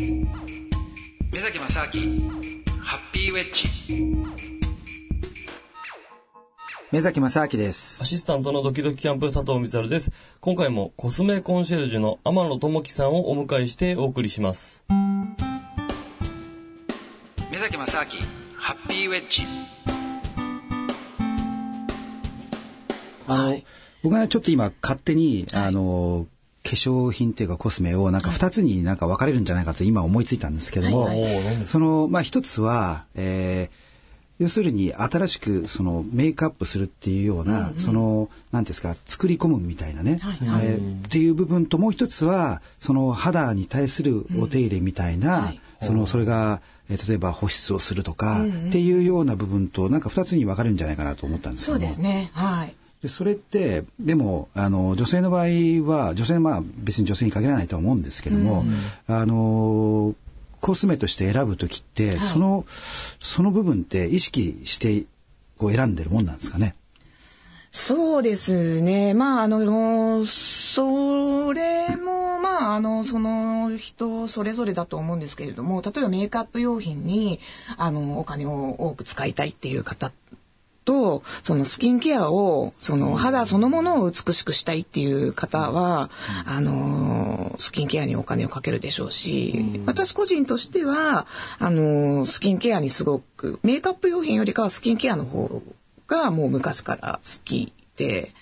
[0.00, 2.30] 目崎正明
[2.80, 3.68] ハッピーウェッジ。
[6.90, 8.02] 目崎正明です。
[8.02, 10.10] アシスタントのドキドキキャンプ佐藤光です。
[10.40, 14.86] 今回もコスメコンシェルジュの天野智樹さんをお迎えしてお送りします。
[17.50, 18.06] 目崎正明
[18.56, 19.42] ハッピーウェッジ。
[23.28, 23.66] あの、はい、
[24.02, 26.26] 僕はちょっと今勝手に、あの
[26.70, 31.08] 化粧品っていうかコスメをなんか2つになんか分かれるんじゃないかと今思いついたんですけども、
[31.66, 40.48] そのまあ一つは、えー、要するに新しくそのメイクアップするっていうような、うんうん、その何ですか作り込むみたいなね、はい。
[40.48, 52.30] はい、えー、っていう部分ともう一つはその肌に対するお手入れみたいな、うんはい、そのそれが、えー、例えば保湿をするとか、っていうような部分となんか2つに分かれるんじゃないかなと思ったんですけどそうですね。
[52.32, 55.44] はいでそれってでもあの女性の場合
[55.88, 58.64] は女性はまあ別に女性に限らないとは思うんですけども、
[59.08, 60.14] うん、あの
[60.60, 62.66] コスメとして選ぶ時って、はい、その
[63.20, 65.04] その部分って意識して
[65.56, 66.74] こう選んでるもんなんですかね？
[67.72, 69.14] そうですね。
[69.14, 77.38] まあ、あの、それも、まあ、あの、その人それぞれだと思うんですけれども、例えばメイクアップ用品に、
[77.76, 80.10] あの、お金を多く使いたいっていう方
[80.90, 86.10] と、そのスキンケアを、その肌そのものを美しくしたいっていう方は、
[86.44, 91.28] あの、スキンケアにお金をかけるでしょうし、私個人としては、
[91.60, 95.62] あの、スキンケアにすごく、メイクアップ用品よりかはスキンケアの方
[96.08, 98.32] がもう昔から好きで、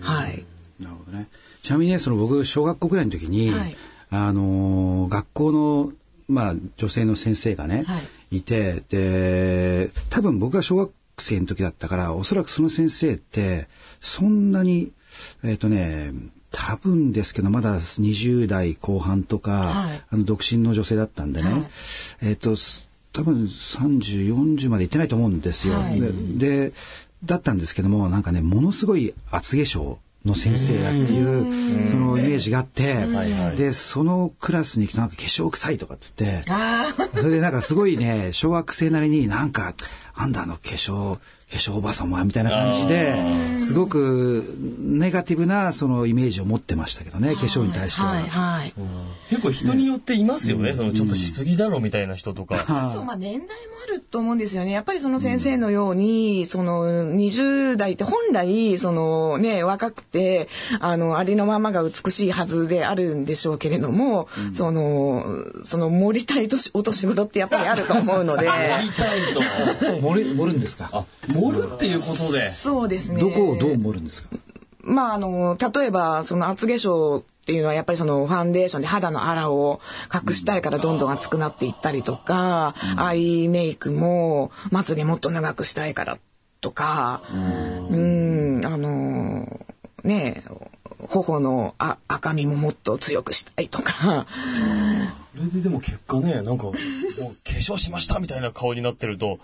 [0.00, 0.44] はい。
[0.80, 1.28] なるほどね。
[1.62, 3.76] ちなみにね、その僕、小学校ぐらいの時に、はい、
[4.10, 5.92] あの、学校の、
[6.26, 8.00] まあ、女性の先生がね、は
[8.32, 10.90] い、いて、で、多分僕が小学
[11.22, 13.68] 生の時だったから、おそらくその先生って、
[14.00, 14.92] そんなに、
[15.42, 16.12] えっ、ー、とね、
[16.50, 21.62] 多分ですけど、まだ20代後半とか、はい、あの、独身の女性だったんでね、はい、
[22.22, 22.54] えっ、ー、と、
[23.12, 25.74] 多分30、40まで行ってないと思うんですよ。
[25.74, 26.00] はい、
[26.38, 26.72] で、
[27.24, 33.06] だったんですけども、なんかね、ものすごい厚化粧の先生だっていうそのイメージがあって
[33.56, 36.44] でそのクラスに行くとなんか化粧臭いとかっつって
[37.14, 39.74] それでなんかすごいね小学生なりになんか
[40.16, 41.18] あんだあの化粧
[41.50, 44.44] 化粧おばさまみたいな感じですごく
[44.78, 48.74] ネガティブなそのイメージを持ってましたけどね化粧に対しては、はいはい、
[49.28, 53.54] 結構人によっていますよね、ね、そのちょっとしすぎだろうみたいな人とか、 あとまあ年代も
[53.84, 54.72] あると思うんですよね。
[54.72, 60.48] やっぱりその先生のように、うん、その20代って本来そのね若くて
[60.80, 65.24] あのありのままが美しいはずであるんでしょうけれども、うん、その
[65.64, 68.46] その盛りたい年お年頃ってやっぱりあると思うので。
[68.46, 69.40] 盛りたいと
[70.04, 71.06] 盛る盛るんですか？
[71.28, 72.50] 盛るっていうことで。
[72.50, 73.20] そうですね。
[73.20, 74.28] どこをどう盛るんですか？
[74.86, 79.80] まあ、あの、例えば、その厚化粧っていうのはやっぱりそのファンデーションで肌のあらを
[80.12, 86.18] 隠したいからどんどん厚くなっていったりとか、うん、アイメイクもまつげもっと長くしたいから
[86.60, 87.22] とか、
[87.90, 89.60] うん、ん、あの、
[90.04, 90.42] ね
[91.08, 94.26] 頬のあ赤みももっと強くしたいとか。
[95.34, 96.78] それででも結果ね、なんか、もう化
[97.58, 99.40] 粧しましたみたいな顔になってると、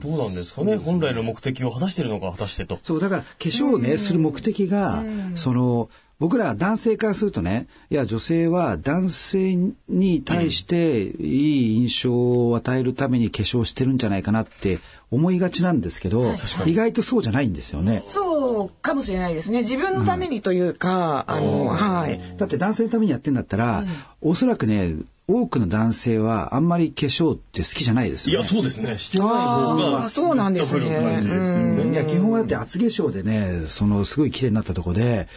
[0.00, 2.78] どうなんですかね、本来の目的を果たしてるのか果たしてと。
[2.82, 5.02] そう、だから化粧をね、する目的が、
[5.36, 5.88] その、
[6.18, 9.56] 僕ら男性からするとね、いや、女性は男性
[9.88, 14.80] に対していい印象を与えるために化粧してるんじゃないかなって
[15.12, 16.34] 思いがちなんですけど、は
[16.66, 18.02] い、意外とそうじゃないんですよね。
[18.08, 19.58] そうかもしれないですね。
[19.58, 22.20] 自分のためにというか、うん、あの、はい。
[22.36, 23.88] だって男性のためにやってんだったら、うん、
[24.20, 24.96] おそらくね、
[25.30, 28.96] 多くの男性はあんまり化粧って好きじゃないですよ、ね、いや、そうですね。
[28.96, 30.04] してない方が。
[30.04, 31.92] あそうなんですね。
[31.92, 35.28] いや、基本はだって厚化粧でね、その、すごい綺麗になったとこで、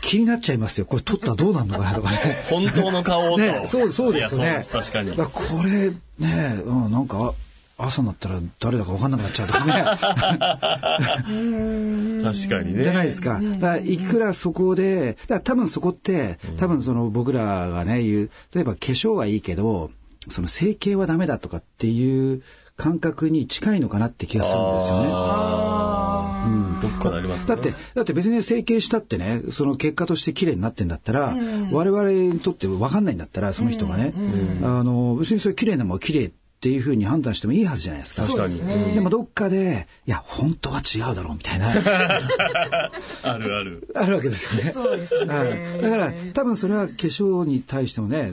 [0.00, 0.86] 気になっちゃいますよ。
[0.86, 2.42] これ撮ったらどうなるのかなとかね。
[2.48, 3.38] 本当の顔を。
[3.38, 4.64] ね、そう、そうですね。
[4.72, 5.12] 確かに。
[5.12, 5.30] こ
[5.62, 7.34] れ、ね、うん、なんか、
[7.76, 9.72] 朝になったら誰だか分かんなくなっちゃうとかね。
[12.22, 12.84] 確かにね。
[12.84, 13.40] じゃないですか。
[13.40, 19.90] だからいくらそこで、だ多分そこって、多分その僕らがね、言う、例えば化粧はいいけど、
[20.28, 22.42] その整形はダメだとかっていう
[22.76, 25.06] 感覚に近いのかなって気がするんですよね。
[26.44, 36.32] うん、どっかであります、ね、だって、だって別に整形したってね、その結果として綺麗になってんだったら、うん、我々にとって分かんないんだったら、その人がね、うん、あの、別にそれ綺麗なもん綺麗
[36.64, 38.22] っていうふうに判断してもいいはずじゃないですか。
[38.22, 38.94] 確かに。
[38.94, 41.68] でもどっかで、いや、本当は違うだろうみたいな。
[43.22, 43.86] あるある。
[43.94, 44.72] あるわけですよね。
[44.72, 45.26] そうですね。
[45.82, 48.32] だから、多分それは化粧に対してもね、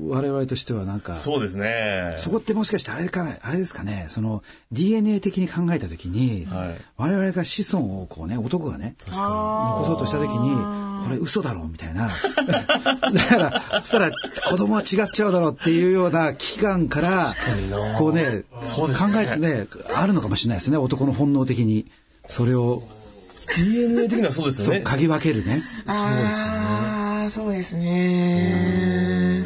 [0.00, 1.16] 我々としてはなんか。
[1.16, 2.14] そうですね。
[2.18, 10.54] そこってもしかしてあれか、あれですかね、その DNA 的に考えたときに、はい、我々が子孫をこうね、男がね、残そうとしたときに、
[11.04, 12.08] これ嘘だろうみたいな。
[13.12, 14.12] だから、そしたら
[14.48, 17.34] 子供は違っちゃうだろうっていうような危機感から、
[17.98, 21.90] こうね、考えてね、あるのかもしれないですね、男の本能的に。
[22.28, 22.82] それを。
[23.56, 24.82] DNA 的にはそうですよね。
[24.84, 25.56] 嗅ぎ分けるね。
[25.56, 26.97] そうですよね。
[27.30, 29.44] そうですね。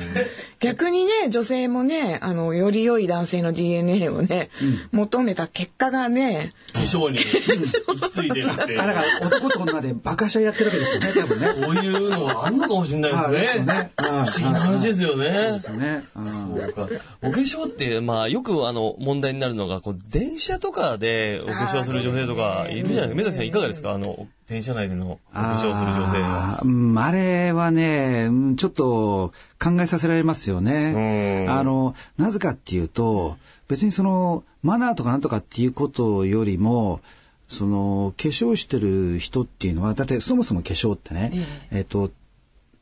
[0.63, 4.49] 逆にね、女性もね、あの、より良い男性の DNA をね、
[4.93, 8.81] うん、求めた結果がね、化粧に行き着いてるって。
[8.81, 11.47] あ、だから男と女でバカしゃやってるわけですよね、多分ね。
[11.67, 13.65] そういうのはあんのかもしれないですね。
[13.65, 15.33] ね不思議な話ですよね。
[15.33, 16.05] そうですね。
[16.25, 16.89] そうか。
[17.23, 23.15] お化粧って、まあ、よくあの、問題になるのが、こう、電車とかでお化粧する女性とかいるじゃないですか。
[23.17, 23.93] 目崎さんいかがですか？
[23.93, 26.59] あの、電車内でのお化粧する女性は。
[26.59, 31.47] あ,、うん、あれはね、ちょっと考えさせられますよね。
[31.49, 33.37] あの、なぜかっていうと、
[33.69, 37.01] 別にその、マナーとかなんとかっていうことよりも、
[37.49, 41.33] その、化粧してる人っていうのは、だってそもそも化粧ってね、
[41.71, 42.11] えっと、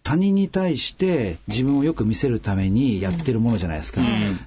[0.02, 4.00] 他人に対して自分をよく見せるためにやってるものじゃないですか。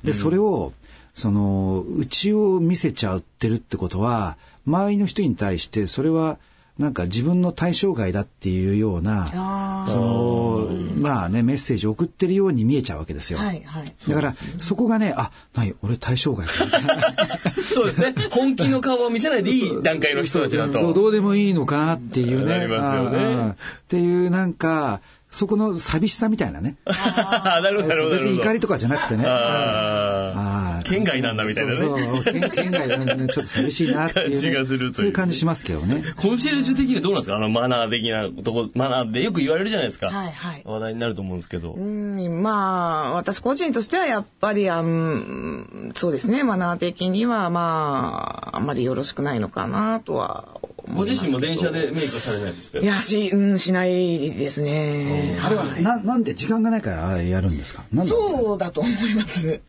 [0.04, 0.74] で、それを、
[1.14, 6.38] その、内を見せちゃってるってことは、周りの人に対してそれは
[6.80, 13.38] なんか自分の対象外だっていうようなそのまあねメッセージを送ってるように見えちゃうわけですよ。
[13.38, 16.48] はいはい、だからそこがねあない俺対象外
[17.72, 22.46] そうですね本気の顔を見せないでいい段階の人たちだとどうでもいいのかなっていうね。
[22.46, 23.50] なりますよね。
[23.52, 23.56] っ
[23.88, 25.02] ていうなんか
[25.34, 26.78] そこの寂しさみたいなね。
[26.86, 28.16] ああ、なるほど、なるほど。
[28.16, 29.26] 別に怒りとかじゃなくてね。
[29.26, 30.84] ああ。
[30.84, 31.80] 県外なんだみたいなね。
[31.80, 34.40] そうそう県県外なんで、ね、ちょっと寂しいなっていう、ね。
[34.40, 34.94] 気がするという。
[34.94, 36.04] そういう感じしますけどね。
[36.18, 40.12] コンシェルジュ的にはどうなんですかあの、マナー的なとこ、マナーでよく言われるじゃないですか。
[40.12, 40.62] はいはい。
[40.64, 41.74] 話題になると思うんですけど。
[41.74, 50.62] うん、まあ、私個人としてはやっぱり、あんそうですね、マナー的には、まあ、あんまりよろしくないのかなとは
[50.94, 52.80] ご自身も電車でメイクされないですか？
[52.80, 55.38] いや、し、うん、しないですね。
[55.44, 57.84] あれは、な、なんで時間がないからやるんですか？
[58.06, 59.62] そうだと思います。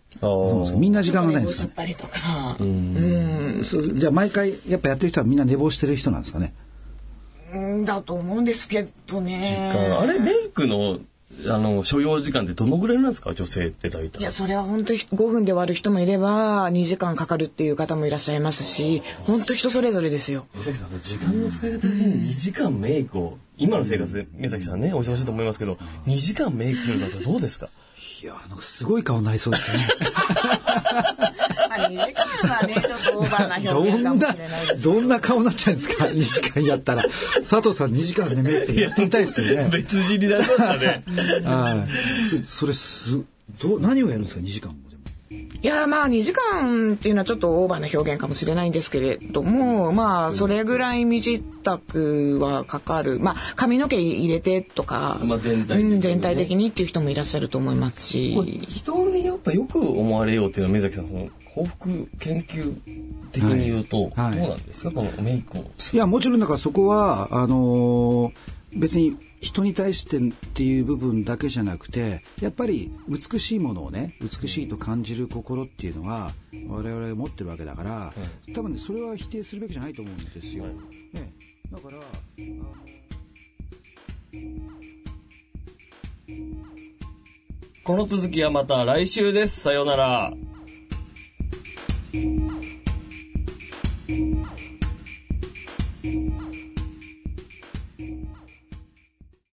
[0.76, 1.69] みんな時間がないんですか？
[1.69, 2.56] ったりとか。
[2.61, 3.62] うん。
[3.94, 6.55] じゃあ毎回やっぱやってる人はみんな寝坊してる人なんですかね？
[7.85, 9.43] だと思うんですけどね。
[9.73, 10.00] 時間。
[10.00, 10.99] あれ、メイクの
[11.48, 13.34] あの、所要時間ってどのぐらいなんですか？
[13.34, 14.20] 女性って大体。
[14.20, 20.46] いや、それは本当5分で終わる人もいれば、2時間かかるっていう方もいらっしゃいますし、本当人それぞれですよ。
[20.54, 27.69] 目崎さん、時間の使い方で2時間メイクを、今の生活で目崎さんね、お忙しいと思いますけど、2時間メイクするのってどうですか？
[28.22, 29.82] いや、なんかすごい顔になりそうですね。
[31.79, 37.03] まあ、2時間はね、ちょっとオーバーな表現かもしれないですどんな顔になっちゃうんですか ?2 時間やったら。
[37.41, 39.69] 佐藤さん2時間でメイクやってみたいですよね。
[39.71, 41.05] 別人になりますかね。
[41.44, 42.44] はい。
[42.44, 43.21] それす、
[43.62, 44.85] ど、何をやるんですか ?2 時間も。
[45.31, 58.35] いやまあ2時間っていうのはちょっとオーバーな表現かもしれないんですけれどもまあそれぐらい身支度はかかるまあ髪の毛入れてとか、まあ全体的に、ね、全体的にっていう人もいらっしゃると思いますし
[58.69, 62.75] 人にやっぱよく思われようっていうのは目崎さんその幸福研究
[63.31, 64.39] 的に言うと、はい。
[64.39, 64.91] どうなんですか？
[64.91, 65.71] このメイクを。
[65.93, 68.33] いやもちろんだからそこはあのー、
[68.75, 70.21] 別に人に対してっ
[70.55, 76.33] ていう部分だけじゃなくてやっぱり美しいものをね美しいと感じる心っていうのは
[76.69, 78.12] 我々が持ってるわけだから、
[78.55, 80.65] 多分ねそれは否定するべきじゃないと思うんですよ。
[80.65, 80.73] ね、
[81.71, 81.99] だから
[87.85, 89.61] この続きはまた来週です。
[89.61, 90.33] さようなら。